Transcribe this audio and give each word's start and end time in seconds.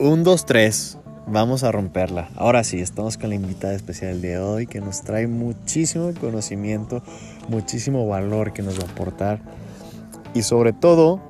Un, 0.00 0.22
dos, 0.22 0.46
tres. 0.46 0.96
Vamos 1.26 1.64
a 1.64 1.72
romperla. 1.72 2.28
Ahora 2.36 2.62
sí, 2.62 2.78
estamos 2.78 3.18
con 3.18 3.30
la 3.30 3.34
invitada 3.34 3.74
especial 3.74 4.22
de 4.22 4.38
hoy 4.38 4.68
que 4.68 4.80
nos 4.80 5.02
trae 5.02 5.26
muchísimo 5.26 6.12
conocimiento, 6.20 7.02
muchísimo 7.48 8.06
valor 8.06 8.52
que 8.52 8.62
nos 8.62 8.78
va 8.78 8.84
a 8.84 8.92
aportar. 8.92 9.40
Y 10.34 10.42
sobre 10.42 10.72
todo, 10.72 11.20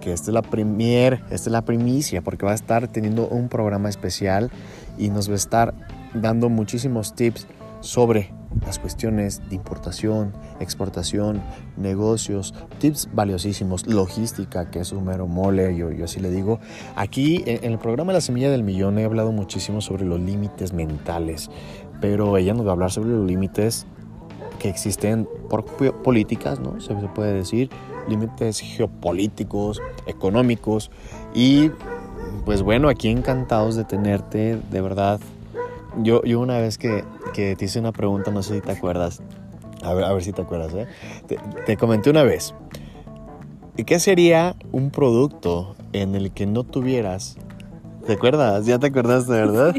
que 0.00 0.14
esta 0.14 0.30
es 0.30 0.34
la 0.34 0.40
premier, 0.40 1.20
esta 1.24 1.34
es 1.34 1.52
la 1.52 1.66
primicia, 1.66 2.22
porque 2.22 2.46
va 2.46 2.52
a 2.52 2.54
estar 2.54 2.88
teniendo 2.88 3.28
un 3.28 3.50
programa 3.50 3.90
especial 3.90 4.50
y 4.96 5.10
nos 5.10 5.28
va 5.28 5.34
a 5.34 5.36
estar 5.36 5.74
dando 6.14 6.48
muchísimos 6.48 7.14
tips 7.14 7.46
sobre 7.80 8.32
las 8.64 8.78
cuestiones 8.78 9.42
de 9.48 9.56
importación, 9.56 10.32
exportación, 10.60 11.42
negocios, 11.76 12.54
tips 12.78 13.08
valiosísimos, 13.12 13.86
logística, 13.86 14.70
que 14.70 14.80
es 14.80 14.92
un 14.92 15.04
mero 15.04 15.26
mole, 15.26 15.76
yo, 15.76 15.90
yo 15.90 16.04
así 16.04 16.20
le 16.20 16.30
digo. 16.30 16.60
Aquí 16.96 17.42
en 17.46 17.72
el 17.72 17.78
programa 17.78 18.12
La 18.12 18.20
Semilla 18.20 18.50
del 18.50 18.62
Millón 18.62 18.98
he 18.98 19.04
hablado 19.04 19.32
muchísimo 19.32 19.80
sobre 19.80 20.04
los 20.04 20.20
límites 20.20 20.72
mentales, 20.72 21.50
pero 22.00 22.36
ella 22.36 22.54
nos 22.54 22.66
va 22.66 22.70
a 22.70 22.72
hablar 22.72 22.90
sobre 22.90 23.10
los 23.10 23.26
límites 23.26 23.86
que 24.58 24.68
existen 24.68 25.28
por 25.50 25.64
políticas, 26.02 26.60
¿no? 26.60 26.80
Se 26.80 26.94
puede 26.94 27.32
decir, 27.32 27.70
límites 28.08 28.60
geopolíticos, 28.60 29.82
económicos 30.06 30.90
y 31.34 31.70
pues 32.44 32.62
bueno, 32.62 32.88
aquí 32.88 33.08
encantados 33.08 33.76
de 33.76 33.84
tenerte, 33.84 34.58
de 34.70 34.80
verdad. 34.80 35.20
Yo, 36.02 36.22
yo 36.24 36.40
una 36.40 36.58
vez 36.58 36.78
que, 36.78 37.04
que 37.32 37.56
te 37.56 37.66
hice 37.66 37.78
una 37.78 37.92
pregunta, 37.92 38.30
no 38.30 38.42
sé 38.42 38.56
si 38.56 38.60
te 38.60 38.72
acuerdas, 38.72 39.22
a 39.82 39.94
ver, 39.94 40.04
a 40.04 40.12
ver 40.12 40.22
si 40.24 40.32
te 40.32 40.42
acuerdas, 40.42 40.74
¿eh? 40.74 40.86
te, 41.26 41.38
te 41.66 41.76
comenté 41.76 42.10
una 42.10 42.24
vez, 42.24 42.54
¿qué 43.86 43.98
sería 44.00 44.56
un 44.72 44.90
producto 44.90 45.76
en 45.92 46.14
el 46.14 46.32
que 46.32 46.46
no 46.46 46.64
tuvieras 46.64 47.36
¿Te 48.06 48.12
acuerdas? 48.12 48.66
Ya 48.66 48.78
te 48.78 48.88
acordaste, 48.88 49.32
¿verdad? 49.32 49.74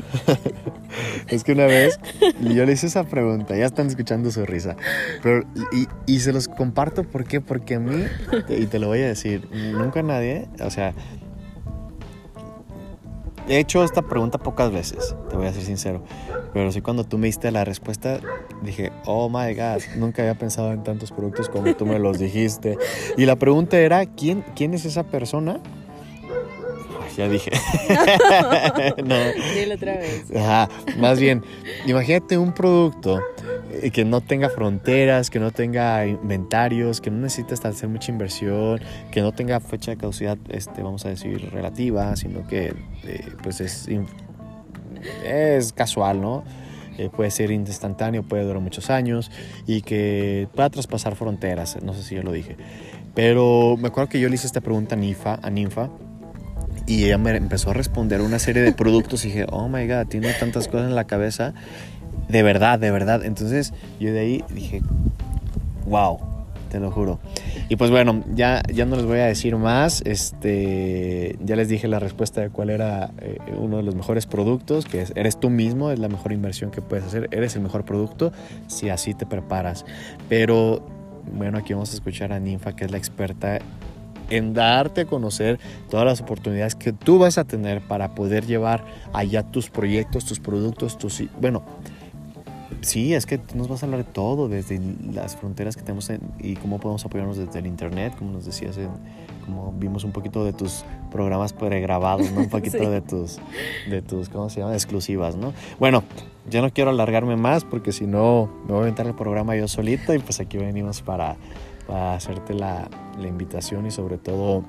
es 1.30 1.44
que 1.44 1.52
una 1.52 1.66
vez 1.66 2.00
yo 2.42 2.66
le 2.66 2.72
hice 2.72 2.88
esa 2.88 3.04
pregunta, 3.04 3.56
ya 3.56 3.66
están 3.66 3.88
escuchando 3.88 4.32
su 4.32 4.46
risa. 4.46 4.76
Pero, 5.22 5.46
y, 5.72 5.88
y, 6.08 6.20
se 6.20 6.34
los 6.34 6.48
comparto, 6.48 7.04
¿por 7.04 7.26
qué? 7.26 7.40
Porque 7.40 7.76
a 7.76 7.80
mí, 7.80 8.06
y 8.50 8.66
te 8.66 8.80
lo 8.80 8.88
voy 8.88 9.02
a 9.02 9.08
decir, 9.08 9.48
nunca 9.52 10.02
nadie, 10.02 10.48
o 10.60 10.72
sea, 10.72 10.94
he 13.48 13.60
hecho 13.60 13.84
esta 13.84 14.02
pregunta 14.02 14.38
pocas 14.38 14.72
veces, 14.72 15.16
te 15.30 15.36
voy 15.36 15.48
a 15.48 15.54
ser 15.54 15.64
sincero. 15.64 16.04
Pero 16.54 16.72
sí 16.72 16.82
cuando 16.82 17.04
tú 17.04 17.18
me 17.18 17.28
diste 17.28 17.52
la 17.52 17.66
respuesta, 17.66 18.20
dije, 18.62 18.92
oh 19.06 19.30
my 19.30 19.54
God, 19.54 19.82
nunca 19.98 20.22
había 20.22 20.36
pensado 20.36 20.72
en 20.72 20.84
tantos 20.84 21.12
productos 21.12 21.50
como 21.50 21.76
tú 21.76 21.86
me 21.86 22.00
los 22.00 22.18
dijiste. 22.18 22.78
Y 23.18 23.26
la 23.26 23.36
pregunta 23.36 23.78
era, 23.78 24.06
¿quién, 24.06 24.44
quién 24.56 24.74
es 24.74 24.86
esa 24.86 25.04
persona? 25.04 25.60
ya 27.16 27.30
dije. 27.30 27.52
no. 29.04 29.16
Dile 29.54 29.76
otra 29.76 29.98
vez. 29.98 30.26
Ajá, 30.36 30.70
más 30.98 31.20
bien, 31.20 31.44
imagínate 31.86 32.38
un 32.38 32.54
producto 32.54 33.22
que 33.92 34.06
no 34.06 34.22
tenga 34.22 34.50
fronteras, 34.50 35.30
que 35.30 35.40
no 35.40 35.52
tenga 35.52 36.06
inventarios, 36.06 37.02
que 37.02 37.12
no 37.12 37.18
necesites 37.18 37.64
hacer 37.66 37.90
mucha 37.90 38.12
inversión, 38.12 38.80
que 39.12 39.22
no 39.22 39.32
tenga 39.32 39.60
fecha 39.60 39.92
de 39.92 39.98
caducidad, 39.98 40.38
este, 40.50 40.84
vamos 40.84 41.06
a 41.06 41.10
decir, 41.10 41.50
relativa, 41.52 42.16
sino 42.16 42.48
que 42.48 42.74
eh, 43.04 43.26
pues 43.44 43.62
es, 43.62 43.88
es 45.26 45.74
casual, 45.74 46.22
¿no? 46.22 46.44
Eh, 46.98 47.10
puede 47.14 47.30
ser 47.30 47.52
instantáneo, 47.52 48.24
puede 48.24 48.44
durar 48.44 48.62
muchos 48.62 48.90
años 48.90 49.30
y 49.68 49.82
que 49.82 50.48
pueda 50.56 50.70
traspasar 50.70 51.16
fronteras, 51.16 51.82
no 51.84 51.94
sé 51.94 52.04
si 52.04 52.16
yo 52.16 52.24
lo 52.24 52.32
dije. 52.32 52.56
Pero 53.14 53.76
me 53.78 53.90
acuerdo 53.90 54.10
que 54.10 54.20
yo 54.20 54.30
le 54.30 54.36
hice 54.36 54.48
esta 54.48 54.62
pregunta 54.62 54.96
a 54.96 54.98
Ninfa, 54.98 55.40
a 55.42 55.50
Ninfa 55.50 55.90
y 56.88 57.06
ella 57.06 57.18
me 57.18 57.36
empezó 57.36 57.72
a 57.72 57.74
responder 57.74 58.22
una 58.22 58.40
serie 58.40 58.62
de 58.62 58.72
productos 58.72 59.26
y 59.26 59.30
dije, 59.30 59.46
oh 59.50 59.68
my 59.68 59.88
god, 59.88 60.08
tiene 60.08 60.32
tantas 60.34 60.68
cosas 60.68 60.88
en 60.88 60.96
la 60.96 61.06
cabeza. 61.06 61.54
De 62.30 62.44
verdad, 62.44 62.80
de 62.80 62.92
verdad. 62.92 63.24
Entonces 63.24 63.74
yo 64.00 64.12
de 64.12 64.20
ahí 64.20 64.44
dije, 64.54 64.82
wow, 65.86 66.20
te 66.70 66.80
lo 66.80 66.92
juro. 66.92 67.20
Y 67.70 67.78
pues 67.78 67.90
bueno, 67.90 68.24
ya, 68.34 68.62
ya 68.72 68.86
no 68.86 68.96
les 68.96 69.06
voy 69.06 69.20
a 69.20 69.26
decir 69.26 69.56
más. 69.56 70.02
Este, 70.06 71.38
ya 71.44 71.56
les 71.56 71.70
dije 71.70 71.88
la 71.88 72.00
respuesta 72.00 72.42
de 72.42 72.50
cuál 72.50 72.70
era 72.70 73.12
eh, 73.22 73.38
uno 73.58 73.78
de 73.78 73.84
los 73.84 73.96
mejores 73.96 74.26
productos, 74.26 74.86
que 74.86 75.02
es, 75.02 75.14
eres 75.16 75.40
tú 75.40 75.50
mismo, 75.50 75.92
es 75.92 76.00
la 76.00 76.10
mejor 76.10 76.32
inversión 76.32 76.72
que 76.72 76.82
puedes 76.82 77.06
hacer. 77.06 77.28
Eres 77.32 77.56
el 77.56 77.62
mejor 77.62 77.86
producto 77.86 78.32
si 78.68 78.90
así 78.90 79.14
te 79.14 79.26
preparas. 79.26 79.86
Pero 80.30 80.86
bueno, 81.34 81.58
aquí 81.58 81.74
vamos 81.74 81.92
a 81.92 81.96
escuchar 81.96 82.34
a 82.34 82.40
Ninfa, 82.40 82.76
que 82.76 82.86
es 82.86 82.92
la 82.92 82.98
experta 82.98 83.60
en 84.30 84.54
darte 84.54 85.02
a 85.02 85.06
conocer 85.06 85.60
todas 85.90 86.06
las 86.06 86.22
oportunidades 86.22 86.76
que 86.76 86.94
tú 86.94 87.20
vas 87.20 87.38
a 87.38 87.44
tener 87.44 87.82
para 87.82 88.16
poder 88.16 88.46
llevar 88.46 88.84
allá 89.14 89.44
tus 89.44 89.70
proyectos, 89.70 90.26
tus 90.26 90.40
productos, 90.40 90.98
tus... 90.98 91.24
Bueno, 91.40 91.64
sí, 92.82 93.14
es 93.14 93.26
que 93.26 93.40
nos 93.54 93.68
vas 93.68 93.84
a 93.84 93.86
hablar 93.86 94.06
de 94.06 94.12
todo, 94.12 94.48
desde 94.48 94.80
las 95.14 95.36
fronteras 95.36 95.76
que 95.76 95.84
tenemos 95.84 96.12
y 96.40 96.56
cómo 96.56 96.80
podemos 96.80 97.06
apoyarnos 97.06 97.38
desde 97.38 97.60
el 97.60 97.68
Internet, 97.68 98.16
como 98.18 98.32
nos 98.32 98.46
decías, 98.46 98.78
como 99.46 99.74
vimos 99.74 100.04
un 100.04 100.12
poquito 100.12 100.46
de 100.46 100.54
tus 100.54 100.84
programas 101.12 101.54
pregrabados, 101.54 102.32
¿no? 102.32 102.42
Un 102.42 102.50
poquito 102.50 102.90
de 102.90 103.02
tus, 103.02 103.38
de 103.90 104.02
tus, 104.02 104.30
¿cómo 104.30 104.50
se 104.50 104.60
llama? 104.62 104.74
Exclusivas, 104.74 105.36
¿no? 105.36 105.54
Bueno, 105.80 106.04
ya 106.50 106.62
no 106.62 106.72
quiero 106.72 106.92
alargarme 106.92 107.36
más 107.36 107.64
porque 107.64 107.92
si 107.92 108.06
no 108.06 108.50
me 108.66 108.74
voy 108.74 108.80
a 108.80 108.82
aventar 108.82 109.08
el 109.08 109.16
programa 109.16 109.56
yo 109.56 109.68
solito 109.68 110.14
y 110.14 110.20
pues 110.20 110.40
aquí 110.40 110.58
venimos 110.58 111.02
para 111.02 111.38
para 111.88 112.16
hacerte 112.16 112.54
la, 112.54 112.90
la, 113.20 113.28
invitación 113.28 113.86
y 113.86 113.92
sobre 113.92 114.18
todo 114.18 114.64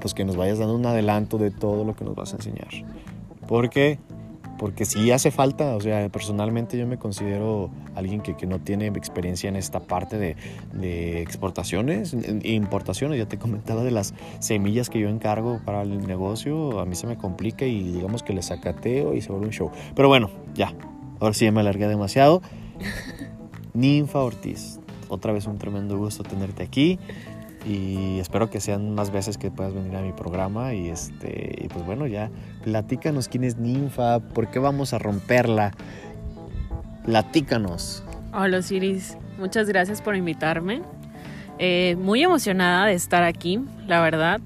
pues 0.00 0.14
que 0.14 0.24
nos 0.24 0.36
vayas 0.36 0.58
dando 0.58 0.74
un 0.74 0.86
adelanto 0.86 1.38
de 1.38 1.50
todo 1.50 1.84
lo 1.84 1.94
que 1.94 2.04
nos 2.04 2.14
vas 2.14 2.32
a 2.32 2.36
enseñar. 2.36 2.68
Porque 3.46 3.98
porque 4.64 4.86
sí 4.86 5.10
hace 5.10 5.30
falta, 5.30 5.76
o 5.76 5.80
sea, 5.82 6.08
personalmente 6.08 6.78
yo 6.78 6.86
me 6.86 6.96
considero 6.96 7.68
alguien 7.94 8.22
que, 8.22 8.34
que 8.34 8.46
no 8.46 8.60
tiene 8.60 8.86
experiencia 8.86 9.46
en 9.46 9.56
esta 9.56 9.80
parte 9.80 10.16
de, 10.16 10.36
de 10.72 11.20
exportaciones 11.20 12.14
e 12.14 12.52
importaciones. 12.54 13.18
Ya 13.18 13.28
te 13.28 13.38
comentaba 13.44 13.84
de 13.84 13.90
las 13.90 14.14
semillas 14.38 14.88
que 14.88 14.98
yo 14.98 15.10
encargo 15.10 15.60
para 15.66 15.82
el 15.82 16.06
negocio, 16.06 16.80
a 16.80 16.86
mí 16.86 16.94
se 16.94 17.06
me 17.06 17.18
complica 17.18 17.66
y 17.66 17.92
digamos 17.92 18.22
que 18.22 18.32
le 18.32 18.40
sacateo 18.40 19.12
y 19.12 19.20
se 19.20 19.32
vuelve 19.32 19.48
un 19.48 19.52
show. 19.52 19.70
Pero 19.94 20.08
bueno, 20.08 20.30
ya, 20.54 20.72
ahora 21.20 21.34
sí 21.34 21.50
me 21.50 21.60
alargué 21.60 21.86
demasiado. 21.86 22.40
Ninfa 23.74 24.20
Ortiz, 24.20 24.80
otra 25.10 25.34
vez 25.34 25.46
un 25.46 25.58
tremendo 25.58 25.98
gusto 25.98 26.22
tenerte 26.22 26.62
aquí 26.62 26.98
y 27.64 28.18
espero 28.18 28.50
que 28.50 28.60
sean 28.60 28.94
más 28.94 29.10
veces 29.10 29.38
que 29.38 29.50
puedas 29.50 29.72
venir 29.72 29.96
a 29.96 30.02
mi 30.02 30.12
programa 30.12 30.74
y 30.74 30.88
este 30.88 31.56
y 31.64 31.68
pues 31.68 31.84
bueno 31.86 32.06
ya 32.06 32.30
platícanos 32.62 33.28
quién 33.28 33.44
es 33.44 33.56
Ninfa, 33.56 34.20
por 34.20 34.48
qué 34.50 34.58
vamos 34.58 34.92
a 34.92 34.98
romperla, 34.98 35.72
platícanos. 37.04 38.04
Hola 38.32 38.58
Osiris, 38.58 39.16
muchas 39.38 39.68
gracias 39.68 40.02
por 40.02 40.16
invitarme, 40.16 40.82
eh, 41.58 41.96
muy 41.98 42.22
emocionada 42.22 42.86
de 42.86 42.94
estar 42.94 43.22
aquí, 43.22 43.60
la 43.86 44.00
verdad, 44.00 44.40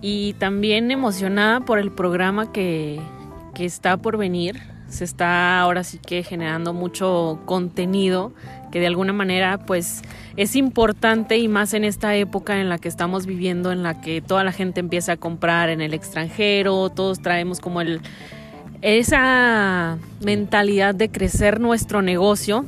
y 0.00 0.34
también 0.34 0.90
emocionada 0.90 1.60
por 1.60 1.78
el 1.78 1.90
programa 1.90 2.52
que, 2.52 3.00
que 3.54 3.64
está 3.64 3.96
por 3.96 4.16
venir. 4.16 4.60
Se 4.88 5.02
está 5.02 5.60
ahora 5.60 5.82
sí 5.82 5.98
que 5.98 6.22
generando 6.22 6.72
mucho 6.72 7.40
contenido 7.46 8.32
que 8.74 8.80
de 8.80 8.88
alguna 8.88 9.12
manera 9.12 9.58
pues 9.58 10.02
es 10.36 10.56
importante 10.56 11.38
y 11.38 11.46
más 11.46 11.74
en 11.74 11.84
esta 11.84 12.16
época 12.16 12.60
en 12.60 12.68
la 12.68 12.78
que 12.78 12.88
estamos 12.88 13.24
viviendo, 13.24 13.70
en 13.70 13.84
la 13.84 14.00
que 14.00 14.20
toda 14.20 14.42
la 14.42 14.50
gente 14.50 14.80
empieza 14.80 15.12
a 15.12 15.16
comprar 15.16 15.68
en 15.68 15.80
el 15.80 15.94
extranjero, 15.94 16.90
todos 16.90 17.20
traemos 17.22 17.60
como 17.60 17.80
el 17.80 18.00
esa 18.82 19.96
mentalidad 20.24 20.92
de 20.92 21.08
crecer 21.08 21.60
nuestro 21.60 22.02
negocio 22.02 22.64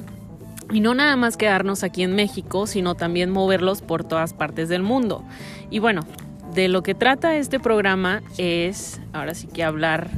y 0.71 0.79
no 0.79 0.95
nada 0.95 1.17
más 1.17 1.37
quedarnos 1.37 1.83
aquí 1.83 2.05
en 2.05 2.15
México, 2.15 2.69
sino 2.69 2.95
también 2.95 3.33
moverlos 3.33 3.83
por 3.83 4.05
todas 4.05 4.33
partes 4.33 4.69
del 4.69 4.85
mundo. 4.85 5.25
Y 5.71 5.81
bueno, 5.81 6.03
de 6.55 6.69
lo 6.69 6.85
que 6.85 6.95
trata 6.95 7.35
este 7.35 7.59
programa 7.59 8.23
es, 8.39 9.01
ahora 9.13 9.35
sí 9.35 9.49
que 9.49 9.65
hablar 9.65 10.09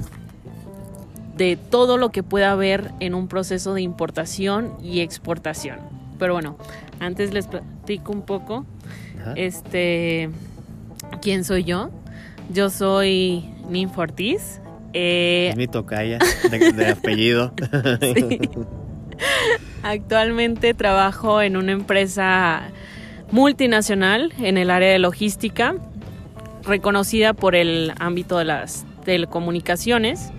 de 1.38 1.56
todo 1.56 1.96
lo 1.96 2.10
que 2.10 2.22
pueda 2.22 2.50
haber 2.50 2.90
en 2.98 3.14
un 3.14 3.28
proceso 3.28 3.72
de 3.72 3.80
importación 3.80 4.74
y 4.82 5.00
exportación. 5.00 5.78
Pero 6.18 6.34
bueno, 6.34 6.58
antes 6.98 7.32
les 7.32 7.46
platico 7.46 8.12
un 8.12 8.22
poco. 8.22 8.66
Este, 9.36 10.30
¿quién 11.22 11.44
soy 11.44 11.62
yo? 11.62 11.90
Yo 12.52 12.70
soy 12.70 13.44
Ninfa 13.70 14.02
Ortiz. 14.02 14.60
Eh, 14.92 15.50
es 15.50 15.56
mi 15.56 15.68
tocaya 15.68 16.18
de, 16.50 16.88
apellido. 16.88 17.52
Actualmente 19.84 20.74
trabajo 20.74 21.40
en 21.40 21.56
una 21.56 21.70
empresa 21.70 22.62
multinacional 23.30 24.32
en 24.38 24.58
el 24.58 24.70
área 24.70 24.90
de 24.90 24.98
logística, 24.98 25.76
reconocida 26.64 27.32
por 27.32 27.54
el 27.54 27.92
ámbito 28.00 28.38
de 28.38 28.46
las 28.46 28.84
telecomunicaciones. 29.04 30.32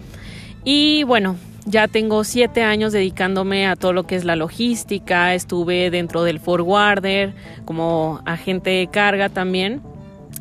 Y 0.63 1.03
bueno, 1.03 1.38
ya 1.65 1.88
tengo 1.88 2.23
siete 2.23 2.63
años 2.63 2.94
dedicándome 2.94 3.67
a 3.67 3.75
todo 3.75 3.94
lo 3.94 4.06
que 4.06 4.15
es 4.15 4.25
la 4.25 4.35
logística. 4.35 5.33
Estuve 5.33 5.89
dentro 5.91 6.23
del 6.23 6.39
forwarder 6.39 7.33
como 7.65 8.21
agente 8.25 8.71
de 8.71 8.88
carga 8.88 9.29
también, 9.29 9.81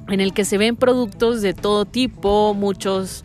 en 0.09 0.21
el 0.21 0.33
que 0.33 0.45
se 0.45 0.59
ven 0.59 0.77
productos 0.77 1.43
de 1.43 1.55
todo 1.55 1.85
tipo, 1.85 2.55
muchos 2.55 3.25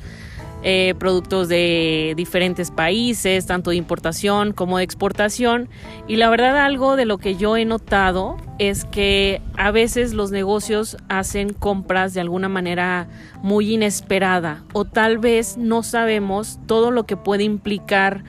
eh, 0.65 0.95
productos 0.97 1.49
de 1.49 2.13
diferentes 2.15 2.71
países, 2.71 3.45
tanto 3.45 3.71
de 3.71 3.75
importación 3.75 4.53
como 4.53 4.77
de 4.77 4.85
exportación. 4.85 5.67
Y 6.07 6.15
la 6.15 6.29
verdad 6.29 6.57
algo 6.57 6.95
de 6.95 7.05
lo 7.05 7.17
que 7.17 7.35
yo 7.35 7.57
he 7.57 7.65
notado 7.65 8.37
es 8.59 8.85
que 8.85 9.41
a 9.57 9.71
veces 9.71 10.13
los 10.13 10.31
negocios 10.31 10.95
hacen 11.09 11.51
compras 11.51 12.13
de 12.13 12.21
alguna 12.21 12.47
manera 12.47 13.09
muy 13.41 13.73
inesperada 13.73 14.63
o 14.71 14.85
tal 14.85 15.17
vez 15.17 15.57
no 15.57 15.83
sabemos 15.83 16.59
todo 16.65 16.91
lo 16.91 17.05
que 17.05 17.17
puede 17.17 17.43
implicar 17.43 18.23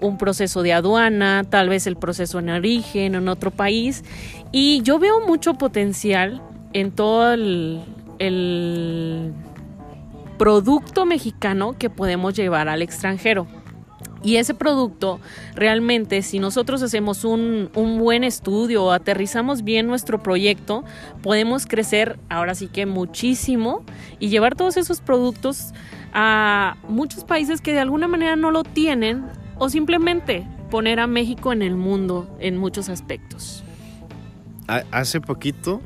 un 0.00 0.18
proceso 0.18 0.62
de 0.62 0.72
aduana, 0.72 1.44
tal 1.48 1.68
vez 1.68 1.86
el 1.86 1.96
proceso 1.96 2.40
en 2.40 2.50
origen 2.50 3.14
en 3.14 3.28
otro 3.28 3.50
país. 3.50 4.04
Y 4.50 4.82
yo 4.82 4.98
veo 4.98 5.24
mucho 5.26 5.54
potencial 5.54 6.42
en 6.72 6.90
todo 6.90 7.32
el, 7.32 7.80
el 8.18 9.32
producto 10.38 11.06
mexicano 11.06 11.76
que 11.78 11.90
podemos 11.90 12.34
llevar 12.34 12.68
al 12.68 12.82
extranjero. 12.82 13.46
Y 14.22 14.36
ese 14.36 14.54
producto, 14.54 15.20
realmente, 15.54 16.22
si 16.22 16.38
nosotros 16.40 16.82
hacemos 16.82 17.24
un, 17.24 17.70
un, 17.74 17.98
buen 17.98 18.24
estudio 18.24 18.84
o 18.84 18.90
aterrizamos 18.90 19.62
bien 19.62 19.86
nuestro 19.86 20.22
proyecto, 20.22 20.84
podemos 21.22 21.66
crecer 21.66 22.18
ahora 22.28 22.54
sí 22.54 22.66
que 22.66 22.86
muchísimo 22.86 23.84
y 24.18 24.28
llevar 24.28 24.56
todos 24.56 24.76
esos 24.78 25.00
productos 25.00 25.72
a 26.12 26.76
muchos 26.88 27.24
países 27.24 27.60
que 27.60 27.72
de 27.72 27.80
alguna 27.80 28.08
manera 28.08 28.36
no 28.36 28.50
lo 28.50 28.64
tienen 28.64 29.26
o 29.58 29.68
simplemente 29.68 30.48
poner 30.70 30.98
a 30.98 31.06
México 31.06 31.52
en 31.52 31.62
el 31.62 31.76
mundo 31.76 32.28
en 32.40 32.56
muchos 32.56 32.88
aspectos. 32.88 33.62
Hace 34.66 35.20
poquito, 35.20 35.80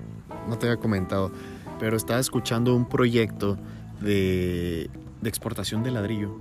no 0.49 0.57
te 0.57 0.67
había 0.67 0.81
comentado, 0.81 1.31
pero 1.79 1.97
estaba 1.97 2.19
escuchando 2.21 2.75
un 2.75 2.89
proyecto 2.89 3.59
de, 4.01 4.91
exportación 5.25 5.83
de 5.83 5.91
ladrillo. 5.91 6.41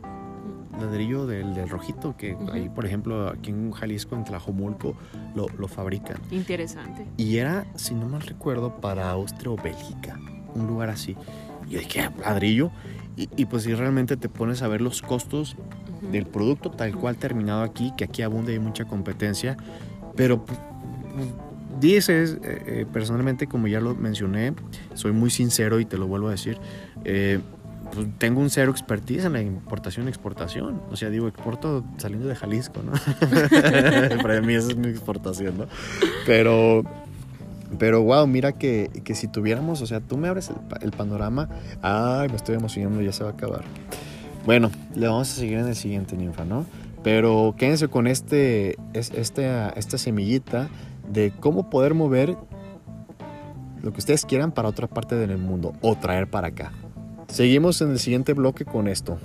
Ladrillo 0.80 1.28
del, 1.28 1.70
rojito, 1.70 2.16
que 2.16 2.38
ahí, 2.54 2.70
por 2.70 2.86
ejemplo, 2.86 3.28
aquí 3.28 3.52
en 3.52 3.72
Jalisco, 3.72 4.16
en 4.16 4.24
Tlajomulco, 4.24 4.96
lo, 5.36 5.48
lo 5.58 5.68
fabrican. 5.68 6.18
Interesante. 6.32 7.06
Y 7.18 7.38
era, 7.38 7.66
si 7.76 7.94
no 7.94 8.08
mal 8.08 8.22
recuerdo, 8.22 8.80
para 8.80 9.10
Austria 9.12 9.52
o 9.52 9.58
Bélgica, 9.58 10.18
un 10.56 10.68
lugar 10.68 10.90
así. 10.90 11.18
Y 11.68 11.72
yo 11.72 11.80
dije, 11.80 12.10
ladrillo. 12.20 12.72
Y, 13.18 13.30
y, 13.36 13.46
pues 13.46 13.64
si 13.64 13.74
realmente 13.74 14.16
te 14.16 14.30
pones 14.30 14.62
a 14.62 14.70
ver 14.70 14.80
los 14.80 15.02
costos 15.02 15.58
del 16.12 16.26
producto 16.26 16.72
tal 16.72 16.96
cual 16.96 17.18
terminado 17.18 17.64
aquí, 17.64 17.92
que 17.98 18.06
aquí 18.06 18.22
abunda 18.22 18.52
y 18.52 18.54
hay 18.54 18.60
mucha 18.60 18.86
competencia, 18.86 19.58
pero 20.16 20.46
pues, 20.46 20.58
dices, 21.80 22.38
eh, 22.44 22.64
eh, 22.66 22.86
personalmente, 22.92 23.48
como 23.48 23.68
ya 23.68 23.80
lo 23.80 23.96
mencioné, 23.96 24.54
soy 24.94 25.12
muy 25.12 25.30
sincero 25.30 25.80
y 25.80 25.86
te 25.86 25.98
lo 25.98 26.08
vuelvo 26.08 26.28
a 26.28 26.32
decir, 26.32 26.58
eh, 27.06 27.40
pues 27.94 28.08
tengo 28.18 28.42
un 28.42 28.50
cero 28.50 28.72
expertise 28.72 29.26
en 29.26 29.34
la 29.34 29.42
importación 29.42 30.06
y 30.06 30.10
exportación. 30.10 30.82
O 30.92 30.96
sea, 30.96 31.10
digo, 31.10 31.28
exporto 31.28 31.84
saliendo 31.98 32.28
de 32.28 32.36
Jalisco, 32.36 32.82
¿no? 32.84 32.92
Para 34.22 34.42
mí 34.42 34.54
esa 34.54 34.70
es 34.70 34.78
mi 34.78 34.90
exportación, 34.90 35.58
¿no? 35.58 35.66
Pero, 36.26 36.84
pero 37.78 38.04
wow, 38.04 38.28
mira 38.28 38.52
que, 38.52 38.90
que 39.04 39.16
si 39.16 39.28
tuviéramos, 39.28 39.82
o 39.82 39.88
sea, 39.88 40.02
tú 40.02 40.18
me 40.18 40.28
abres 40.28 40.52
el, 40.82 40.92
panorama, 40.92 41.50
ay, 41.82 42.30
me 42.30 42.36
estoy 42.36 42.56
emocionando, 42.56 43.02
ya 43.02 43.12
se 43.12 43.24
va 43.24 43.32
a 43.32 43.34
acabar. 43.34 43.64
Bueno, 44.46 44.72
le 44.96 45.08
vamos 45.08 45.32
a 45.32 45.36
seguir 45.36 45.58
en 45.58 45.68
el 45.68 45.76
siguiente, 45.76 46.16
ninfa, 46.16 46.46
¿no? 46.46 46.66
Pero 47.04 47.56
quédense 47.58 47.88
con 47.88 48.08
este, 48.08 48.78
este, 48.94 49.50
esta 49.76 49.98
semillita 49.98 50.70
de 51.10 51.32
cómo 51.40 51.70
poder 51.70 51.94
mover 51.94 52.38
lo 53.82 53.92
que 53.92 54.00
ustedes 54.00 54.26
quieran 54.26 54.52
para 54.52 54.70
otra 54.70 54.88
parte 54.88 55.16
del 55.16 55.38
mundo 55.38 55.74
o 55.82 55.96
traer 55.96 56.30
para 56.30 56.48
acá. 56.48 56.72
Seguimos 57.28 57.82
en 57.82 57.92
el 57.92 58.00
siguiente 58.00 58.34
bloque 58.34 58.66
con 58.66 58.88
esto. 58.88 59.18